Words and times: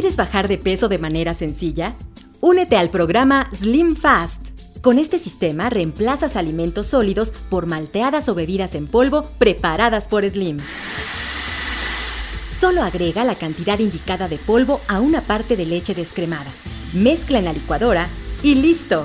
¿Quieres 0.00 0.16
bajar 0.16 0.48
de 0.48 0.56
peso 0.56 0.88
de 0.88 0.96
manera 0.96 1.34
sencilla? 1.34 1.92
Únete 2.40 2.78
al 2.78 2.88
programa 2.88 3.50
Slim 3.52 3.96
Fast. 3.96 4.40
Con 4.80 4.98
este 4.98 5.18
sistema 5.18 5.68
reemplazas 5.68 6.36
alimentos 6.36 6.86
sólidos 6.86 7.34
por 7.50 7.66
malteadas 7.66 8.30
o 8.30 8.34
bebidas 8.34 8.74
en 8.74 8.86
polvo 8.86 9.24
preparadas 9.36 10.06
por 10.06 10.26
Slim. 10.26 10.56
Solo 12.50 12.82
agrega 12.82 13.24
la 13.24 13.34
cantidad 13.34 13.78
indicada 13.78 14.26
de 14.26 14.38
polvo 14.38 14.80
a 14.88 15.00
una 15.00 15.20
parte 15.20 15.54
de 15.54 15.66
leche 15.66 15.92
descremada. 15.92 16.50
Mezcla 16.94 17.38
en 17.38 17.44
la 17.44 17.52
licuadora 17.52 18.08
y 18.42 18.54
listo. 18.54 19.04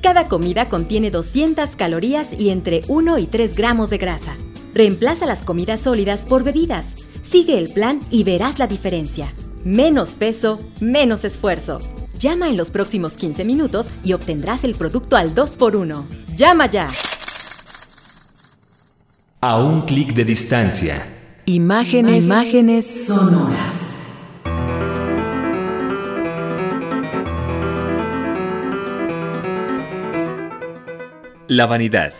Cada 0.00 0.28
comida 0.28 0.70
contiene 0.70 1.10
200 1.10 1.76
calorías 1.76 2.28
y 2.40 2.48
entre 2.48 2.80
1 2.88 3.18
y 3.18 3.26
3 3.26 3.54
gramos 3.54 3.90
de 3.90 3.98
grasa. 3.98 4.34
Reemplaza 4.72 5.26
las 5.26 5.42
comidas 5.42 5.82
sólidas 5.82 6.24
por 6.24 6.42
bebidas. 6.42 6.86
Sigue 7.20 7.58
el 7.58 7.70
plan 7.70 8.00
y 8.10 8.24
verás 8.24 8.58
la 8.58 8.66
diferencia. 8.66 9.30
Menos 9.64 10.16
peso, 10.16 10.58
menos 10.80 11.24
esfuerzo. 11.24 11.78
Llama 12.18 12.48
en 12.48 12.56
los 12.56 12.72
próximos 12.72 13.14
15 13.14 13.44
minutos 13.44 13.90
y 14.02 14.12
obtendrás 14.12 14.64
el 14.64 14.74
producto 14.74 15.16
al 15.16 15.36
2x1. 15.36 16.04
¡Llama 16.34 16.66
ya! 16.66 16.90
A 19.40 19.62
un 19.62 19.82
clic 19.82 20.14
de 20.14 20.24
distancia. 20.24 21.06
Imágenes, 21.46 22.24
imágenes 22.24 23.06
sonoras. 23.06 23.72
La 31.46 31.66
vanidad. 31.66 32.12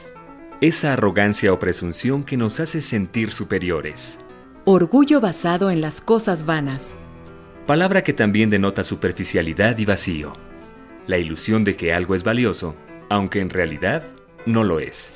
Esa 0.61 0.93
arrogancia 0.93 1.53
o 1.53 1.59
presunción 1.59 2.23
que 2.23 2.37
nos 2.37 2.61
hace 2.61 2.81
sentir 2.81 3.33
superiores. 3.33 4.21
Orgullo 4.65 5.21
basado 5.21 5.73
en 5.73 5.81
las 5.81 6.01
cosas 6.01 6.47
vanas. 6.47 6.95
Palabra 7.67 8.03
que 8.03 8.13
también 8.13 8.51
denota 8.51 8.83
superficialidad 8.83 9.79
y 9.79 9.85
vacío. 9.85 10.33
La 11.07 11.19
ilusión 11.19 11.63
de 11.63 11.77
que 11.77 11.95
algo 11.95 12.17
es 12.17 12.25
valioso, 12.25 12.75
aunque 13.09 13.39
en 13.39 13.51
realidad 13.51 14.03
no 14.47 14.65
lo 14.65 14.81
es. 14.81 15.13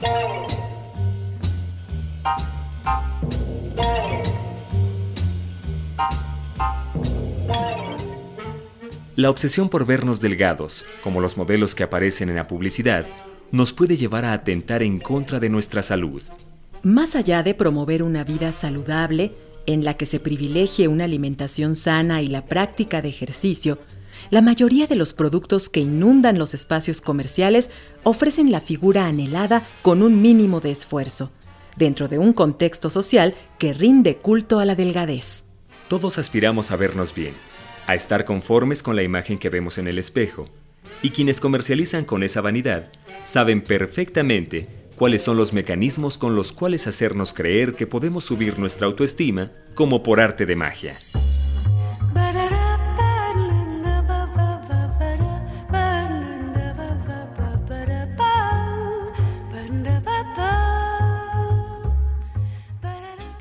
La 9.17 9.30
obsesión 9.30 9.69
por 9.69 9.84
vernos 9.84 10.20
delgados, 10.20 10.86
como 11.02 11.20
los 11.20 11.36
modelos 11.36 11.74
que 11.74 11.83
aparecen 11.83 12.28
en 12.28 12.36
la 12.36 12.47
publicidad, 12.47 13.06
nos 13.50 13.72
puede 13.72 13.97
llevar 13.97 14.24
a 14.24 14.33
atentar 14.33 14.84
en 14.84 15.00
contra 15.00 15.41
de 15.41 15.48
nuestra 15.48 15.83
salud. 15.83 16.22
Más 16.84 17.17
allá 17.17 17.42
de 17.42 17.55
promover 17.55 18.05
una 18.05 18.22
vida 18.22 18.52
saludable, 18.52 19.33
en 19.67 19.84
la 19.84 19.95
que 19.95 20.06
se 20.06 20.20
privilegie 20.20 20.89
una 20.89 21.05
alimentación 21.05 21.77
sana 21.77 22.22
y 22.22 22.28
la 22.28 22.47
práctica 22.47 23.03
de 23.03 23.09
ejercicio, 23.09 23.78
la 24.31 24.41
mayoría 24.41 24.86
de 24.86 24.97
los 24.97 25.12
productos 25.12 25.69
que 25.69 25.81
inundan 25.81 26.39
los 26.39 26.55
espacios 26.55 27.00
comerciales 27.00 27.70
ofrecen 28.03 28.50
la 28.50 28.61
figura 28.61 29.06
anhelada 29.06 29.67
con 29.83 30.03
un 30.03 30.23
mínimo 30.23 30.61
de 30.61 30.70
esfuerzo, 30.70 31.31
dentro 31.77 32.08
de 32.08 32.19
un 32.19 32.33
contexto 32.33 32.91
social 32.91 33.34
que 33.58 33.75
rinde 33.75 34.17
culto 34.17 34.58
a 34.58 34.64
la 34.64 34.75
delgadez. 34.75 35.45
Todos 35.89 36.19
aspiramos 36.19 36.70
a 36.70 36.77
vernos 36.77 37.14
bien, 37.14 37.34
a 37.86 37.95
estar 37.95 38.25
conformes 38.25 38.83
con 38.83 38.97
la 38.97 39.03
imagen 39.03 39.39
que 39.39 39.51
vemos 39.51 39.78
en 39.78 39.86
el 39.86 39.98
espejo. 39.98 40.47
Y 41.03 41.11
quienes 41.11 41.41
comercializan 41.41 42.05
con 42.05 42.23
esa 42.23 42.41
vanidad 42.41 42.91
saben 43.25 43.62
perfectamente 43.62 44.67
cuáles 44.97 45.22
son 45.22 45.36
los 45.36 45.52
mecanismos 45.52 46.19
con 46.19 46.34
los 46.34 46.52
cuales 46.52 46.86
hacernos 46.86 47.33
creer 47.33 47.75
que 47.75 47.86
podemos 47.86 48.25
subir 48.25 48.58
nuestra 48.58 48.86
autoestima 48.86 49.52
como 49.75 50.02
por 50.02 50.20
arte 50.20 50.47
de 50.47 50.56
magia. 50.56 50.97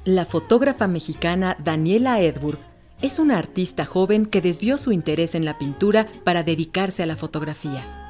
La 0.04 0.26
fotógrafa 0.26 0.88
mexicana 0.88 1.58
Daniela 1.64 2.22
Edburg 2.22 2.60
es 3.02 3.18
una 3.18 3.40
artista 3.40 3.86
joven 3.86 4.28
que 4.28 4.40
desvió 4.40 4.78
su 4.78 4.92
interés 4.92 5.34
en 5.34 5.46
la 5.46 5.58
pintura 5.58 6.08
para 6.24 6.44
dedicarse 6.44 7.02
a 7.02 7.08
la 7.08 7.16
fotografía. 7.16 8.05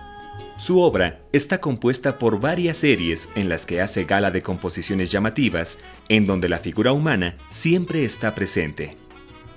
Su 0.58 0.80
obra 0.80 1.22
está 1.34 1.60
compuesta 1.60 2.18
por 2.18 2.40
varias 2.40 2.78
series 2.78 3.30
en 3.36 3.50
las 3.50 3.66
que 3.66 3.82
hace 3.82 4.06
gala 4.06 4.32
de 4.32 4.42
composiciones 4.42 5.12
llamativas, 5.12 5.80
en 6.08 6.26
donde 6.26 6.48
la 6.48 6.60
figura 6.60 6.94
humana 6.94 7.36
siempre 7.50 8.06
está 8.06 8.34
presente. 8.36 8.96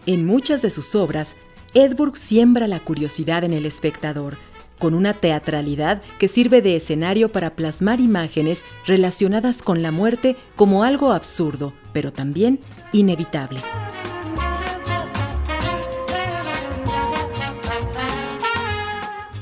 En 0.07 0.27
muchas 0.27 0.61
de 0.61 0.73
sus 0.73 0.97
obras, 0.97 1.37
Edburg 1.73 2.19
siembra 2.19 2.67
la 2.67 2.81
curiosidad 2.81 3.45
en 3.45 3.53
el 3.53 3.65
espectador, 3.65 4.39
con 4.81 4.93
una 4.93 5.15
teatralidad 5.15 6.03
que 6.19 6.27
sirve 6.27 6.63
de 6.63 6.75
escenario 6.75 7.31
para 7.31 7.55
plasmar 7.55 8.01
imágenes 8.01 8.65
relacionadas 8.85 9.63
con 9.63 9.83
la 9.83 9.93
muerte 9.93 10.37
como 10.57 10.83
algo 10.83 11.13
absurdo, 11.13 11.75
pero 11.93 12.13
también 12.13 12.59
inevitable. 12.93 13.61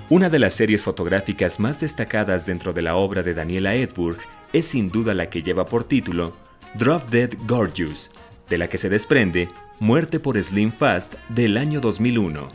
Una 0.09 0.28
de 0.28 0.39
las 0.39 0.55
series 0.55 0.84
fotográficas 0.84 1.59
más 1.59 1.81
destacadas 1.81 2.47
dentro 2.47 2.72
de 2.72 2.81
la 2.81 2.94
obra 2.94 3.25
de 3.25 3.34
Daniela 3.34 3.75
Edburg 3.75 4.19
es 4.53 4.67
sin 4.67 4.89
duda 4.89 5.15
la 5.15 5.28
que 5.31 5.43
lleva 5.43 5.67
por 5.67 5.83
título 5.83 6.37
Drop 6.75 7.11
Dead 7.11 7.31
Gorgeous, 7.49 8.12
de 8.49 8.56
la 8.56 8.69
que 8.69 8.78
se 8.78 8.89
desprende 8.89 9.49
Muerte 9.81 10.21
por 10.21 10.41
Slim 10.41 10.71
Fast 10.71 11.15
del 11.28 11.56
año 11.56 11.81
2001. 11.81 12.49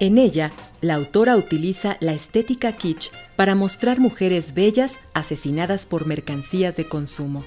En 0.00 0.18
ella, 0.18 0.50
la 0.80 0.94
autora 0.94 1.36
utiliza 1.36 1.96
la 2.00 2.12
estética 2.12 2.72
kitsch 2.72 3.12
para 3.36 3.54
mostrar 3.54 4.00
mujeres 4.00 4.52
bellas 4.52 4.98
asesinadas 5.14 5.86
por 5.86 6.06
mercancías 6.06 6.74
de 6.74 6.88
consumo, 6.88 7.44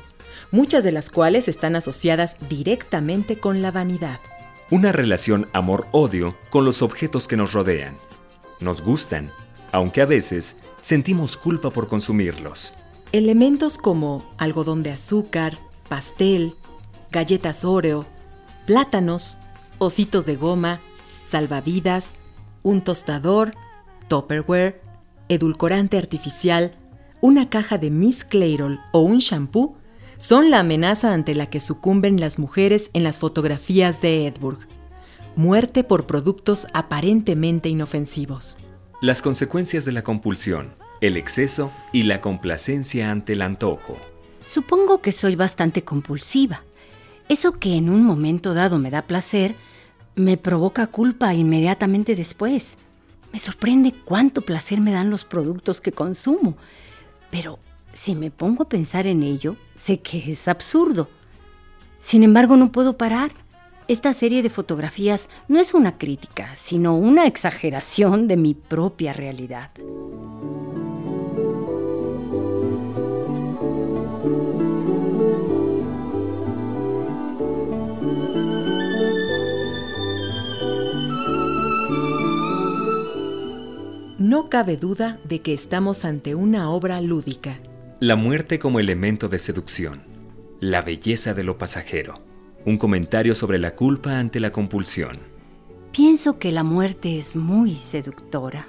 muchas 0.52 0.86
de 0.86 0.94
las 0.94 1.10
cuales 1.10 1.50
están 1.50 1.76
asociadas 1.76 2.38
directamente 2.48 3.40
con 3.40 3.62
la 3.62 3.72
vanidad. 3.72 4.22
Una 4.72 4.94
relación 4.94 5.50
amor-odio 5.52 6.38
con 6.50 6.64
los 6.64 6.82
objetos 6.82 7.28
que 7.28 7.36
nos 7.36 7.52
rodean. 7.52 7.96
Nos 8.62 8.82
gustan, 8.82 9.32
aunque 9.72 10.02
a 10.02 10.06
veces 10.06 10.58
sentimos 10.82 11.38
culpa 11.38 11.70
por 11.70 11.88
consumirlos. 11.88 12.74
Elementos 13.12 13.78
como 13.78 14.30
algodón 14.38 14.84
de 14.84 14.92
azúcar, 14.92 15.58
pastel, 15.88 16.56
galletas 17.12 17.66
Oreo, 17.66 18.06
plátanos, 18.66 19.38
ositos 19.80 20.26
de 20.26 20.36
goma, 20.36 20.80
salvavidas, 21.28 22.14
un 22.62 22.82
tostador, 22.82 23.54
topperware, 24.08 24.82
edulcorante 25.28 25.98
artificial, 25.98 26.76
una 27.22 27.50
caja 27.50 27.78
de 27.78 27.90
Miss 27.90 28.24
Clairol 28.24 28.80
o 28.92 29.02
un 29.02 29.20
shampoo 29.20 29.76
son 30.18 30.52
la 30.52 30.60
amenaza 30.60 31.14
ante 31.14 31.34
la 31.34 31.48
que 31.48 31.60
sucumben 31.60 32.20
las 32.20 32.40
mujeres 32.40 32.92
en 32.94 33.04
las 33.04 33.20
fotografías 33.20 34.02
de 34.02 34.28
Edburg. 34.28 34.60
Muerte 35.36 35.84
por 35.84 36.06
productos 36.06 36.68
aparentemente 36.74 37.70
inofensivos. 37.70 38.58
Las 39.02 39.22
consecuencias 39.22 39.86
de 39.86 39.94
la 39.94 40.04
compulsión, 40.04 40.76
el 41.00 41.16
exceso 41.16 41.72
y 41.94 42.04
la 42.04 42.20
complacencia 42.20 43.12
ante 43.12 43.32
el 43.32 43.42
antojo. 43.42 43.98
Supongo 44.46 45.02
que 45.02 45.14
soy 45.14 45.38
bastante 45.38 45.86
compulsiva. 45.86 46.64
Eso 47.30 47.54
que 47.54 47.78
en 47.78 47.90
un 47.90 48.04
momento 48.04 48.54
dado 48.54 48.78
me 48.78 48.90
da 48.90 49.04
placer, 49.04 49.56
me 50.16 50.36
provoca 50.36 50.88
culpa 50.88 51.34
inmediatamente 51.34 52.14
después. 52.14 52.78
Me 53.32 53.40
sorprende 53.40 53.94
cuánto 54.04 54.42
placer 54.42 54.82
me 54.82 54.92
dan 54.92 55.10
los 55.10 55.24
productos 55.24 55.80
que 55.80 55.94
consumo. 55.94 56.58
Pero 57.32 57.58
si 57.94 58.16
me 58.16 58.32
pongo 58.32 58.64
a 58.64 58.70
pensar 58.70 59.08
en 59.08 59.24
ello, 59.24 59.56
sé 59.76 60.02
que 60.02 60.30
es 60.30 60.50
absurdo. 60.50 61.08
Sin 62.02 62.24
embargo, 62.24 62.58
no 62.58 62.74
puedo 62.74 62.98
parar. 62.98 63.32
Esta 63.90 64.14
serie 64.14 64.44
de 64.44 64.52
fotografías 64.52 65.30
no 65.48 65.60
es 65.60 65.74
una 65.74 65.98
crítica, 65.98 66.56
sino 66.56 66.96
una 66.96 67.26
exageración 67.26 68.28
de 68.28 68.38
mi 68.38 68.54
propia 68.54 69.14
realidad. 69.14 69.72
No 84.20 84.50
cabe 84.52 84.78
duda 84.78 85.20
de 85.24 85.42
que 85.42 85.56
estamos 85.56 86.06
ante 86.06 86.36
una 86.36 86.70
obra 86.70 87.02
lúdica. 87.02 87.60
La 88.00 88.16
muerte 88.16 88.60
como 88.60 88.80
elemento 88.80 89.30
de 89.30 89.40
seducción. 89.40 90.04
La 90.60 90.84
belleza 90.84 91.34
de 91.34 91.44
lo 91.44 91.58
pasajero. 91.58 92.29
Un 92.66 92.78
comentario 92.78 93.36
sobre 93.36 93.58
la 93.58 93.76
culpa 93.76 94.20
ante 94.20 94.40
la 94.40 94.52
compulsión. 94.52 95.18
Pienso 95.92 96.38
que 96.38 96.52
la 96.52 96.64
muerte 96.64 97.18
es 97.18 97.36
muy 97.36 97.76
seductora. 97.76 98.68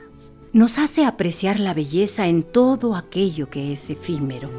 Nos 0.52 0.78
hace 0.78 1.04
apreciar 1.04 1.60
la 1.60 1.74
belleza 1.74 2.26
en 2.26 2.42
todo 2.42 2.96
aquello 2.96 3.50
que 3.50 3.72
es 3.72 3.90
efímero. 3.90 4.50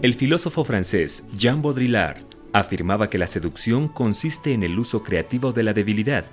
El 0.00 0.14
filósofo 0.14 0.64
francés 0.64 1.24
Jean 1.34 1.60
Baudrillard 1.60 2.18
afirmaba 2.52 3.10
que 3.10 3.18
la 3.18 3.26
seducción 3.26 3.88
consiste 3.88 4.52
en 4.52 4.62
el 4.62 4.78
uso 4.78 5.02
creativo 5.02 5.52
de 5.52 5.62
la 5.62 5.72
debilidad, 5.72 6.24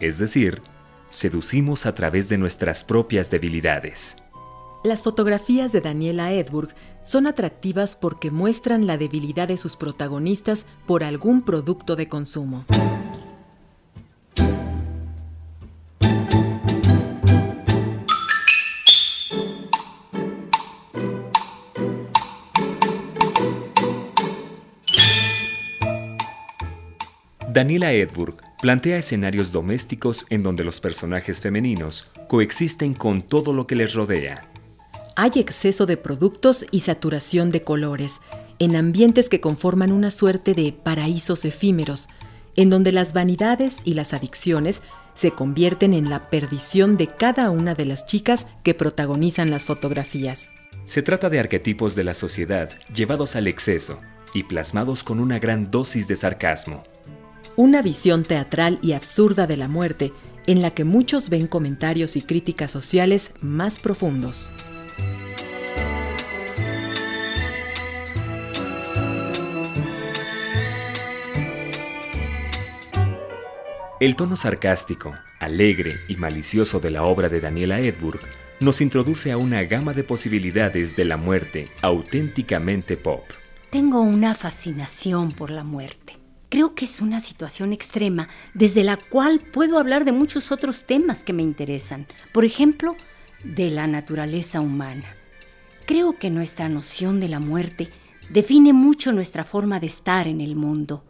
es 0.00 0.18
decir, 0.18 0.62
seducimos 1.08 1.86
a 1.86 1.94
través 1.94 2.28
de 2.28 2.38
nuestras 2.38 2.84
propias 2.84 3.30
debilidades. 3.30 4.16
Las 4.84 5.02
fotografías 5.02 5.72
de 5.72 5.80
Daniela 5.80 6.32
Edburg 6.32 6.74
son 7.02 7.26
atractivas 7.26 7.96
porque 7.96 8.30
muestran 8.30 8.86
la 8.86 8.96
debilidad 8.96 9.48
de 9.48 9.56
sus 9.56 9.76
protagonistas 9.76 10.66
por 10.86 11.02
algún 11.02 11.42
producto 11.42 11.96
de 11.96 12.08
consumo. 12.08 12.64
Daniela 27.56 27.90
Edburg 27.92 28.36
plantea 28.60 28.98
escenarios 28.98 29.50
domésticos 29.50 30.26
en 30.28 30.42
donde 30.42 30.62
los 30.62 30.78
personajes 30.78 31.40
femeninos 31.40 32.10
coexisten 32.28 32.92
con 32.92 33.22
todo 33.22 33.54
lo 33.54 33.66
que 33.66 33.76
les 33.76 33.94
rodea. 33.94 34.42
Hay 35.16 35.32
exceso 35.36 35.86
de 35.86 35.96
productos 35.96 36.66
y 36.70 36.80
saturación 36.80 37.50
de 37.50 37.62
colores, 37.62 38.20
en 38.58 38.76
ambientes 38.76 39.28
que 39.28 39.40
conforman 39.40 39.90
una 39.90 40.10
suerte 40.10 40.54
de 40.54 40.72
paraísos 40.72 41.44
efímeros, 41.44 42.08
en 42.54 42.70
donde 42.70 42.92
las 42.92 43.12
vanidades 43.12 43.78
y 43.84 43.94
las 43.94 44.12
adicciones 44.14 44.82
se 45.14 45.30
convierten 45.30 45.94
en 45.94 46.10
la 46.10 46.30
perdición 46.30 46.96
de 46.96 47.06
cada 47.06 47.50
una 47.50 47.74
de 47.74 47.86
las 47.86 48.06
chicas 48.06 48.46
que 48.62 48.74
protagonizan 48.74 49.50
las 49.50 49.64
fotografías. 49.64 50.50
Se 50.84 51.02
trata 51.02 51.30
de 51.30 51.40
arquetipos 51.40 51.94
de 51.94 52.04
la 52.04 52.14
sociedad 52.14 52.70
llevados 52.94 53.36
al 53.36 53.48
exceso 53.48 54.00
y 54.34 54.44
plasmados 54.44 55.02
con 55.02 55.18
una 55.18 55.38
gran 55.38 55.70
dosis 55.70 56.06
de 56.06 56.16
sarcasmo 56.16 56.84
una 57.56 57.80
visión 57.80 58.22
teatral 58.22 58.78
y 58.82 58.92
absurda 58.92 59.46
de 59.46 59.56
la 59.56 59.66
muerte 59.66 60.12
en 60.46 60.62
la 60.62 60.72
que 60.72 60.84
muchos 60.84 61.28
ven 61.28 61.46
comentarios 61.46 62.16
y 62.16 62.22
críticas 62.22 62.70
sociales 62.70 63.32
más 63.40 63.78
profundos. 63.78 64.50
El 73.98 74.14
tono 74.14 74.36
sarcástico, 74.36 75.14
alegre 75.40 75.94
y 76.06 76.16
malicioso 76.16 76.80
de 76.80 76.90
la 76.90 77.04
obra 77.04 77.30
de 77.30 77.40
Daniela 77.40 77.80
Edburg 77.80 78.20
nos 78.60 78.82
introduce 78.82 79.32
a 79.32 79.38
una 79.38 79.62
gama 79.62 79.94
de 79.94 80.04
posibilidades 80.04 80.96
de 80.96 81.06
la 81.06 81.16
muerte 81.16 81.64
auténticamente 81.80 82.98
pop. 82.98 83.24
Tengo 83.70 84.02
una 84.02 84.34
fascinación 84.34 85.32
por 85.32 85.50
la 85.50 85.64
muerte. 85.64 86.18
Creo 86.50 86.74
que 86.74 86.84
es 86.84 87.00
una 87.00 87.20
situación 87.20 87.72
extrema 87.72 88.28
desde 88.52 88.84
la 88.84 88.98
cual 88.98 89.40
puedo 89.40 89.78
hablar 89.78 90.04
de 90.04 90.12
muchos 90.12 90.52
otros 90.52 90.84
temas 90.84 91.24
que 91.24 91.32
me 91.32 91.42
interesan. 91.42 92.06
Por 92.34 92.44
ejemplo, 92.44 92.96
de 93.44 93.70
la 93.70 93.86
naturaleza 93.86 94.60
humana. 94.60 95.06
Creo 95.86 96.18
que 96.18 96.28
nuestra 96.28 96.68
noción 96.68 97.18
de 97.18 97.30
la 97.30 97.40
muerte 97.40 97.88
define 98.28 98.74
mucho 98.74 99.12
nuestra 99.12 99.44
forma 99.44 99.80
de 99.80 99.86
estar 99.86 100.28
en 100.28 100.42
el 100.42 100.54
mundo. 100.54 101.02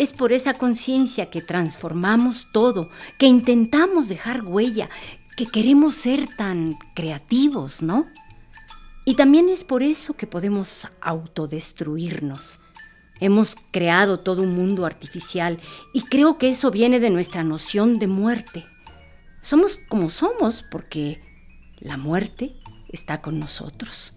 Es 0.00 0.12
por 0.12 0.32
esa 0.32 0.54
conciencia 0.54 1.30
que 1.30 1.42
transformamos 1.42 2.48
todo, 2.52 2.88
que 3.18 3.26
intentamos 3.26 4.08
dejar 4.08 4.42
huella, 4.42 4.88
que 5.36 5.46
queremos 5.46 5.94
ser 5.94 6.26
tan 6.36 6.74
creativos, 6.94 7.82
¿no? 7.82 8.06
Y 9.04 9.14
también 9.14 9.48
es 9.48 9.62
por 9.62 9.82
eso 9.82 10.14
que 10.14 10.26
podemos 10.26 10.88
autodestruirnos 11.00 12.60
Hemos 13.20 13.54
creado 13.70 14.20
todo 14.20 14.42
un 14.42 14.54
mundo 14.54 14.86
artificial 14.86 15.58
y 15.92 16.02
creo 16.04 16.38
que 16.38 16.48
eso 16.48 16.70
viene 16.70 17.00
de 17.00 17.10
nuestra 17.10 17.44
noción 17.44 17.98
de 17.98 18.06
muerte. 18.06 18.64
Somos 19.42 19.78
como 19.88 20.08
somos 20.08 20.64
porque 20.70 21.20
la 21.78 21.98
muerte 21.98 22.54
está 22.88 23.20
con 23.20 23.38
nosotros. 23.38 24.14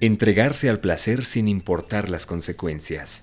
Entregarse 0.00 0.70
al 0.70 0.80
placer 0.80 1.26
sin 1.26 1.48
importar 1.48 2.08
las 2.08 2.24
consecuencias. 2.24 3.22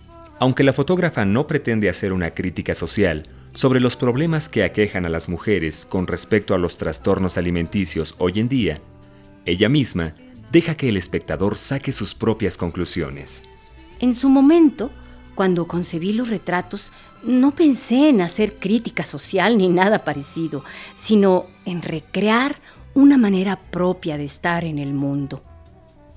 Aunque 0.41 0.63
la 0.63 0.73
fotógrafa 0.73 1.23
no 1.23 1.45
pretende 1.45 1.87
hacer 1.87 2.11
una 2.11 2.31
crítica 2.31 2.73
social, 2.73 3.21
sobre 3.53 3.79
los 3.79 3.95
problemas 3.95 4.49
que 4.49 4.63
aquejan 4.63 5.05
a 5.05 5.09
las 5.09 5.29
mujeres 5.29 5.85
con 5.85 6.07
respecto 6.07 6.55
a 6.55 6.57
los 6.57 6.77
trastornos 6.77 7.37
alimenticios 7.37 8.15
hoy 8.17 8.39
en 8.39 8.49
día, 8.49 8.81
ella 9.45 9.69
misma 9.69 10.15
deja 10.51 10.73
que 10.73 10.89
el 10.89 10.97
espectador 10.97 11.57
saque 11.57 11.91
sus 11.91 12.15
propias 12.15 12.57
conclusiones. 12.57 13.43
En 13.99 14.15
su 14.15 14.29
momento, 14.29 14.89
cuando 15.35 15.67
concebí 15.67 16.11
los 16.11 16.29
retratos, 16.29 16.91
no 17.21 17.51
pensé 17.51 18.09
en 18.09 18.21
hacer 18.21 18.55
crítica 18.55 19.03
social 19.03 19.59
ni 19.59 19.69
nada 19.69 20.03
parecido, 20.03 20.63
sino 20.97 21.45
en 21.65 21.83
recrear 21.83 22.55
una 22.95 23.15
manera 23.15 23.59
propia 23.69 24.17
de 24.17 24.25
estar 24.25 24.65
en 24.65 24.79
el 24.79 24.95
mundo. 24.95 25.43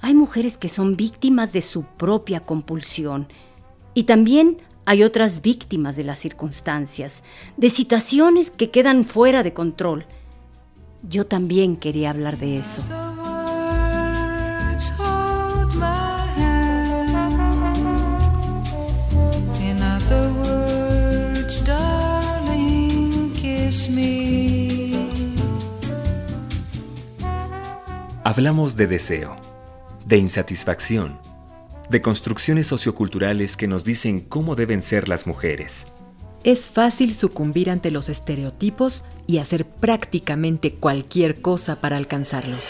Hay 0.01 0.15
mujeres 0.15 0.57
que 0.57 0.71
son 0.71 0.97
víctimas 0.97 1.53
de 1.53 1.61
su 1.61 1.83
propia 1.85 2.41
compulsión 2.41 3.29
y 3.95 4.05
también 4.05 4.59
hay 4.87 5.03
otras 5.03 5.41
víctimas 5.41 5.97
de 5.97 6.05
las 6.05 6.19
circunstancias, 6.19 7.23
de 7.57 7.71
situaciones 7.71 8.51
que 8.51 8.71
quedan 8.71 9.05
fuera 9.05 9.43
de 9.43 9.55
control. 9.55 10.07
Yo 11.09 11.27
también 11.27 11.77
quería 11.77 12.11
hablar 12.11 12.39
de 12.39 12.59
eso. 12.59 12.83
Hablamos 28.27 28.77
de 28.77 28.87
deseo, 28.87 29.37
de 30.07 30.17
insatisfacción 30.17 31.19
de 31.91 32.03
construcciones 32.03 32.67
socioculturales 32.67 33.57
que 33.57 33.69
nos 33.69 33.85
dicen 33.85 34.21
cómo 34.21 34.55
deben 34.55 34.83
ser 34.83 35.09
las 35.09 35.27
mujeres. 35.27 35.87
Es 36.45 36.67
fácil 36.67 37.15
sucumbir 37.15 37.71
ante 37.71 37.91
los 37.91 38.09
estereotipos 38.09 39.05
y 39.27 39.39
hacer 39.39 39.65
prácticamente 39.67 40.75
cualquier 40.75 41.41
cosa 41.41 41.81
para 41.81 41.97
alcanzarlos. 41.97 42.65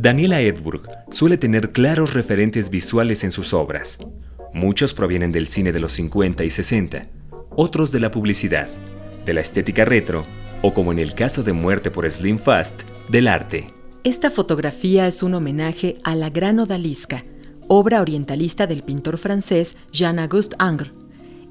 Daniela 0.00 0.40
Edburg 0.40 0.99
suele 1.10 1.36
tener 1.36 1.72
claros 1.72 2.14
referentes 2.14 2.70
visuales 2.70 3.24
en 3.24 3.32
sus 3.32 3.52
obras. 3.52 3.98
Muchos 4.52 4.94
provienen 4.94 5.32
del 5.32 5.46
cine 5.46 5.72
de 5.72 5.80
los 5.80 5.92
50 5.92 6.44
y 6.44 6.50
60, 6.50 7.08
otros 7.50 7.92
de 7.92 8.00
la 8.00 8.10
publicidad, 8.10 8.68
de 9.24 9.34
la 9.34 9.40
estética 9.40 9.84
retro 9.84 10.24
o 10.62 10.74
como 10.74 10.92
en 10.92 10.98
el 10.98 11.14
caso 11.14 11.42
de 11.42 11.52
Muerte 11.52 11.90
por 11.90 12.10
Slim 12.10 12.38
Fast, 12.38 12.82
del 13.08 13.28
arte. 13.28 13.68
Esta 14.04 14.30
fotografía 14.30 15.06
es 15.06 15.22
un 15.22 15.34
homenaje 15.34 15.96
a 16.04 16.14
la 16.14 16.30
Gran 16.30 16.58
Odalisca, 16.58 17.24
obra 17.68 18.00
orientalista 18.00 18.66
del 18.66 18.82
pintor 18.82 19.18
francés 19.18 19.76
Jean-Auguste 19.92 20.56
Ingres, 20.60 20.92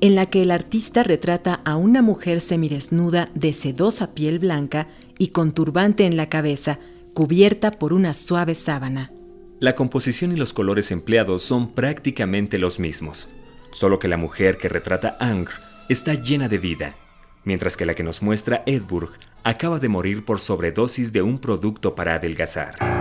en 0.01 0.15
la 0.15 0.27
que 0.27 0.41
el 0.41 0.51
artista 0.51 1.03
retrata 1.03 1.59
a 1.65 1.75
una 1.75 2.01
mujer 2.01 2.41
semidesnuda 2.41 3.29
de 3.33 3.53
sedosa 3.53 4.13
piel 4.13 4.39
blanca 4.39 4.87
y 5.17 5.29
con 5.29 5.51
turbante 5.53 6.05
en 6.05 6.15
la 6.15 6.29
cabeza, 6.29 6.79
cubierta 7.13 7.71
por 7.71 7.93
una 7.93 8.13
suave 8.13 8.55
sábana. 8.55 9.11
La 9.59 9.75
composición 9.75 10.31
y 10.31 10.37
los 10.37 10.53
colores 10.53 10.89
empleados 10.89 11.43
son 11.43 11.73
prácticamente 11.73 12.57
los 12.57 12.79
mismos, 12.79 13.29
solo 13.71 13.99
que 13.99 14.07
la 14.07 14.15
mujer 14.15 14.57
que 14.57 14.69
retrata 14.69 15.17
Angr 15.19 15.51
está 15.89 16.13
llena 16.13 16.47
de 16.47 16.59
vida, 16.59 16.95
mientras 17.43 17.75
que 17.75 17.85
la 17.85 17.93
que 17.93 18.03
nos 18.03 18.21
muestra 18.21 18.63
Edburg 18.65 19.11
acaba 19.43 19.79
de 19.79 19.89
morir 19.89 20.23
por 20.23 20.39
sobredosis 20.39 21.11
de 21.11 21.23
un 21.23 21.39
producto 21.39 21.93
para 21.93 22.15
adelgazar. 22.15 22.98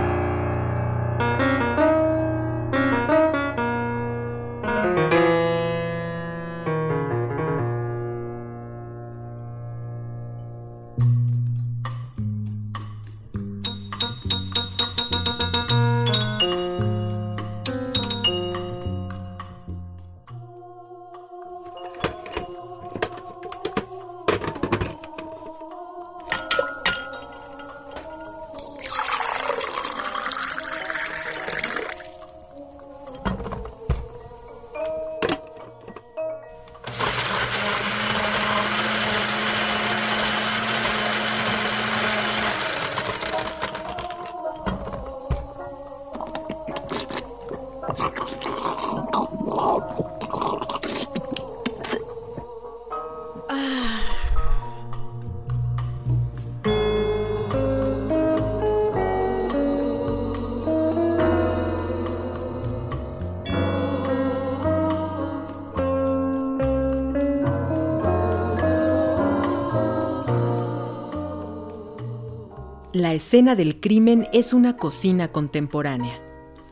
La 72.99 73.15
escena 73.15 73.55
del 73.55 73.79
crimen 73.79 74.27
es 74.33 74.53
una 74.53 74.77
cocina 74.77 75.29
contemporánea. 75.29 76.21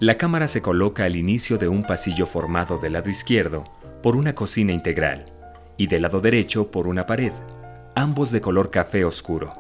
La 0.01 0.19
cámara 0.19 0.49
se 0.49 0.61
coloca 0.61 1.05
al 1.05 1.15
inicio 1.15 1.57
de 1.57 1.69
un 1.69 1.85
pasillo 1.85 2.27
formado 2.27 2.79
del 2.79 2.95
lado 2.95 3.09
izquierdo 3.09 3.63
por 4.03 4.17
una 4.17 4.35
cocina 4.35 4.73
integral 4.73 5.33
y 5.77 5.87
del 5.87 6.03
lado 6.03 6.21
derecho 6.21 6.73
por 6.73 6.89
una 6.89 7.07
pared, 7.07 7.31
ambos 7.95 8.33
de 8.33 8.41
color 8.41 8.73
café 8.73 9.05
oscuro. 9.05 9.55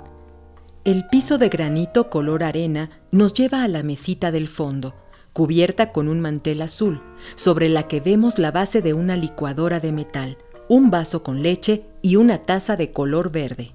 El 0.82 1.06
piso 1.06 1.38
de 1.38 1.50
granito 1.50 2.10
color 2.10 2.42
arena 2.42 2.90
nos 3.12 3.32
lleva 3.32 3.62
a 3.62 3.68
la 3.68 3.84
mesita 3.84 4.32
del 4.32 4.48
fondo, 4.48 4.96
cubierta 5.32 5.92
con 5.92 6.08
un 6.08 6.20
mantel 6.20 6.62
azul, 6.62 7.00
sobre 7.36 7.68
la 7.68 7.86
que 7.86 8.00
vemos 8.00 8.40
la 8.40 8.50
base 8.50 8.82
de 8.82 8.92
una 8.92 9.16
licuadora 9.16 9.78
de 9.78 9.92
metal, 9.92 10.36
un 10.68 10.90
vaso 10.90 11.22
con 11.22 11.44
leche 11.44 11.84
y 12.02 12.16
una 12.16 12.38
taza 12.38 12.74
de 12.74 12.90
color 12.90 13.30
verde. 13.30 13.70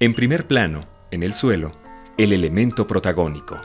En 0.00 0.14
primer 0.14 0.48
plano, 0.48 0.88
en 1.12 1.22
el 1.22 1.34
suelo, 1.34 1.80
el 2.18 2.32
elemento 2.32 2.86
protagónico. 2.86 3.60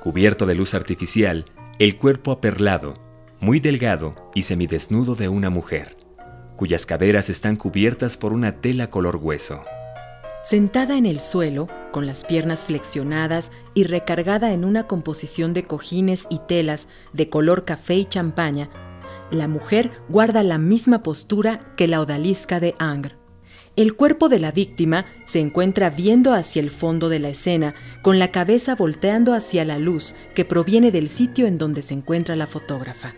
Cubierto 0.00 0.46
de 0.46 0.54
luz 0.54 0.74
artificial, 0.74 1.44
el 1.78 1.96
cuerpo 1.96 2.32
aperlado, 2.32 2.94
muy 3.40 3.60
delgado 3.60 4.14
y 4.34 4.42
semidesnudo 4.42 5.14
de 5.14 5.28
una 5.28 5.50
mujer, 5.50 5.96
cuyas 6.56 6.86
caderas 6.86 7.30
están 7.30 7.56
cubiertas 7.56 8.16
por 8.16 8.32
una 8.32 8.60
tela 8.60 8.90
color 8.90 9.16
hueso. 9.16 9.64
Sentada 10.42 10.96
en 10.96 11.06
el 11.06 11.20
suelo, 11.20 11.68
con 11.92 12.06
las 12.06 12.24
piernas 12.24 12.64
flexionadas 12.64 13.50
y 13.74 13.84
recargada 13.84 14.52
en 14.52 14.64
una 14.64 14.86
composición 14.86 15.52
de 15.52 15.64
cojines 15.64 16.26
y 16.30 16.40
telas 16.46 16.88
de 17.12 17.28
color 17.28 17.64
café 17.64 17.96
y 17.96 18.04
champaña, 18.04 18.70
la 19.30 19.48
mujer 19.48 19.90
guarda 20.08 20.42
la 20.42 20.58
misma 20.58 21.02
postura 21.02 21.74
que 21.76 21.86
la 21.86 22.00
odalisca 22.00 22.60
de 22.60 22.74
Angre. 22.78 23.17
El 23.78 23.94
cuerpo 23.94 24.28
de 24.28 24.40
la 24.40 24.50
víctima 24.50 25.06
se 25.24 25.38
encuentra 25.38 25.88
viendo 25.88 26.32
hacia 26.32 26.60
el 26.60 26.72
fondo 26.72 27.08
de 27.08 27.20
la 27.20 27.28
escena, 27.28 27.76
con 28.02 28.18
la 28.18 28.32
cabeza 28.32 28.74
volteando 28.74 29.34
hacia 29.34 29.64
la 29.64 29.78
luz 29.78 30.16
que 30.34 30.44
proviene 30.44 30.90
del 30.90 31.08
sitio 31.08 31.46
en 31.46 31.58
donde 31.58 31.82
se 31.82 31.94
encuentra 31.94 32.34
la 32.34 32.48
fotógrafa. 32.48 33.14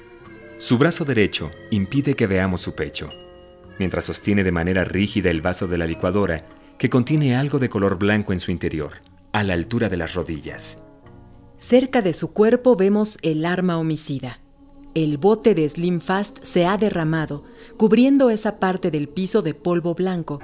Su 0.59 0.76
brazo 0.76 1.07
derecho 1.07 1.50
impide 1.71 2.12
que 2.12 2.26
veamos 2.26 2.61
su 2.61 2.75
pecho, 2.75 3.09
mientras 3.79 4.05
sostiene 4.05 4.45
de 4.45 4.52
manera 4.52 4.85
rígida 4.85 5.31
el 5.31 5.40
vaso 5.40 5.67
de 5.67 5.79
la 5.79 5.87
licuadora 5.87 6.47
que 6.76 6.90
contiene 6.90 7.37
algo 7.37 7.59
de 7.59 7.71
color 7.71 7.99
blanco 7.99 8.35
en 8.35 8.40
su 8.40 8.50
interior, 8.50 9.00
a 9.33 9.43
la 9.43 9.55
altura 9.55 9.88
de 9.88 9.97
las 9.97 10.12
rodillas. 10.12 10.85
Cerca 11.57 12.02
de 12.02 12.12
su 12.12 12.35
cuerpo 12.35 12.76
vemos 12.76 13.17
el 13.23 13.47
arma 13.47 13.79
homicida. 13.79 14.40
El 14.93 15.19
bote 15.19 15.55
de 15.55 15.69
Slim 15.69 16.01
Fast 16.01 16.43
se 16.43 16.67
ha 16.67 16.77
derramado, 16.77 17.45
cubriendo 17.77 18.29
esa 18.29 18.59
parte 18.59 18.91
del 18.91 19.09
piso 19.09 19.41
de 19.41 19.55
polvo 19.55 19.95
blanco, 19.95 20.41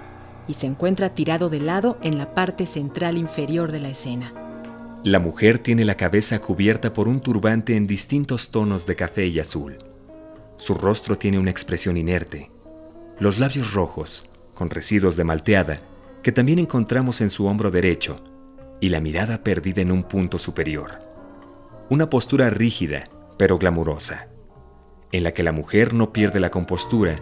y 0.47 0.55
se 0.55 0.67
encuentra 0.67 1.17
tirado 1.17 1.49
de 1.49 1.59
lado 1.59 1.99
en 2.01 2.17
la 2.17 2.33
parte 2.33 2.67
central 2.67 3.19
inferior 3.19 3.73
de 3.73 3.81
la 3.81 3.89
escena. 3.89 4.33
La 5.03 5.19
mujer 5.19 5.59
tiene 5.59 5.85
la 5.85 5.97
cabeza 5.97 6.39
cubierta 6.39 6.93
por 6.93 7.09
un 7.09 7.21
turbante 7.21 7.75
en 7.75 7.89
distintos 7.89 8.53
tonos 8.53 8.87
de 8.87 8.95
café 8.95 9.27
y 9.27 9.41
azul. 9.41 9.79
Su 10.59 10.75
rostro 10.75 11.19
tiene 11.19 11.41
una 11.41 11.51
expresión 11.51 11.97
inerte. 11.97 12.49
Los 13.19 13.41
labios 13.41 13.75
rojos, 13.75 14.27
con 14.55 14.71
residuos 14.71 15.17
de 15.17 15.25
malteada, 15.25 15.81
que 16.23 16.31
también 16.31 16.61
encontramos 16.61 17.21
en 17.21 17.31
su 17.31 17.47
hombro 17.47 17.73
derecho, 17.73 18.23
y 18.81 18.91
la 18.91 19.01
mirada 19.01 19.43
perdida 19.43 19.83
en 19.83 19.91
un 19.91 20.05
punto 20.05 20.39
superior. 20.39 21.01
Una 21.91 22.09
postura 22.09 22.49
rígida, 22.49 23.09
pero 23.37 23.59
glamurosa 23.59 24.29
en 25.17 25.25
la 25.25 25.33
que 25.33 25.43
la 25.43 25.53
mujer 25.53 25.95
no 25.95 26.13
pierde 26.13 26.41
la 26.41 26.51
compostura 26.51 27.19